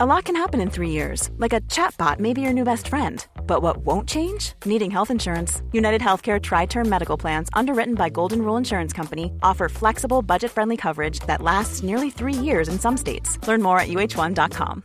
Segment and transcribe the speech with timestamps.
[0.00, 2.86] A lot can happen in three years, like a chatbot may be your new best
[2.86, 3.26] friend.
[3.48, 4.52] But what won't change?
[4.64, 5.60] Needing health insurance.
[5.72, 10.52] United Healthcare Tri Term Medical Plans, underwritten by Golden Rule Insurance Company, offer flexible, budget
[10.52, 13.44] friendly coverage that lasts nearly three years in some states.
[13.48, 14.84] Learn more at uh1.com.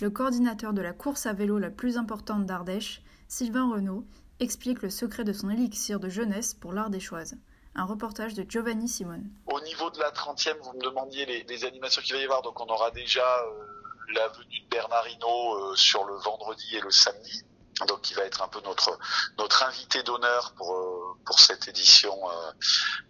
[0.00, 4.04] Le coordinateur de la course à vélo la plus importante d'Ardèche, Sylvain Renaud,
[4.40, 7.36] explique le secret de son élixir de jeunesse pour l'Ardéchoise.
[7.78, 9.28] Un reportage de Giovanni Simone.
[9.46, 12.40] Au niveau de la 30e, vous me demandiez les, animations qu'il va y avoir.
[12.40, 16.80] Donc on aura déjà euh, la venue de Bernard Hinault euh, sur le vendredi et
[16.80, 17.44] le samedi.
[17.86, 18.98] Donc qui va être un peu notre
[19.38, 22.16] notre invité d'honneur pour euh, pour cette édition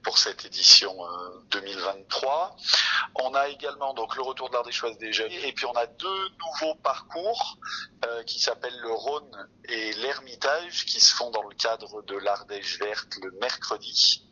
[0.02, 0.96] pour cette édition
[1.50, 2.56] 2023.
[3.16, 6.28] On a également donc le retour de l'Ardéchoise des jeunes et puis on a deux
[6.38, 7.58] nouveaux parcours
[8.26, 13.14] qui s'appellent le Rhône et l'Ermitage qui se font dans le cadre de l'Ardèche verte
[13.22, 14.22] le mercredi.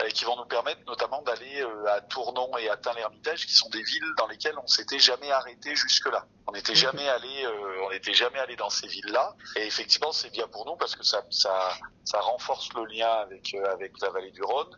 [0.00, 3.68] Euh, qui vont nous permettre notamment d'aller euh, à Tournon et à Tain-l'Hermitage, qui sont
[3.68, 6.26] des villes dans lesquelles on s'était jamais arrêté jusque-là.
[6.46, 9.36] On n'était jamais allé, euh, on n'était jamais allé dans ces villes-là.
[9.56, 11.70] Et effectivement, c'est bien pour nous parce que ça, ça,
[12.04, 14.76] ça renforce le lien avec avec la vallée du Rhône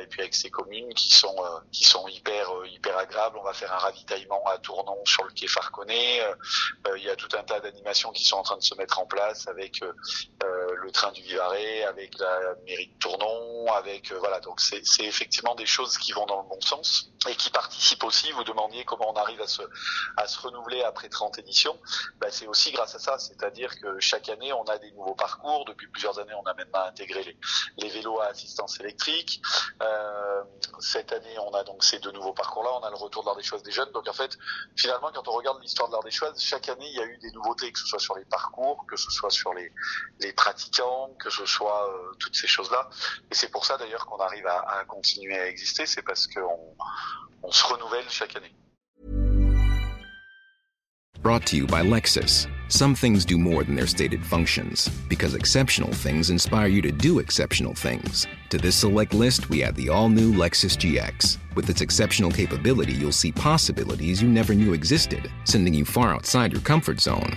[0.00, 1.34] et puis avec ces communes qui sont
[1.72, 3.38] qui sont hyper hyper agréables.
[3.38, 6.22] On va faire un ravitaillement à Tournon sur le quai Farconnet.
[6.96, 9.06] il y a tout un tas d'animations qui sont en train de se mettre en
[9.06, 9.80] place avec
[10.40, 15.66] le train du Vivarais, avec la mairie de Tournon, avec voilà donc c'est effectivement des
[15.66, 18.30] choses qui vont dans le bon sens et qui participent aussi.
[18.32, 19.62] Vous demandiez comment on arrive à se
[20.16, 21.78] à se renouveler après 30 éditions.
[22.18, 25.64] Ben, c'est aussi grâce à ça, c'est-à-dire que chaque année on a des nouveaux parcours.
[25.64, 27.36] Depuis plusieurs années, on a maintenant intégré les,
[27.78, 29.40] les vélos à assistance électrique.
[29.82, 30.42] Euh,
[30.80, 32.70] cette année, on a donc ces deux nouveaux parcours-là.
[32.80, 33.90] On a le retour de l'art des jeunes.
[33.92, 34.36] Donc en fait,
[34.76, 37.18] finalement, quand on regarde l'histoire de l'art des choses, chaque année il y a eu
[37.18, 39.72] des nouveautés, que ce soit sur les parcours, que ce soit sur les
[40.20, 42.88] les pratiquants, que ce soit euh, toutes ces choses-là.
[43.30, 46.74] Et c'est pour ça d'ailleurs qu'on arrive à, à, continuer à exister, c'est parce qu'on
[47.42, 48.54] on se renouvelle chaque année.
[51.22, 52.46] Brought to you by Lexus.
[52.68, 57.18] Some things do more than their stated functions, because exceptional things inspire you to do
[57.18, 58.26] exceptional things.
[58.50, 61.38] To this select list, we add the all new Lexus GX.
[61.56, 66.52] With its exceptional capability, you'll see possibilities you never knew existed, sending you far outside
[66.52, 67.36] your comfort zone.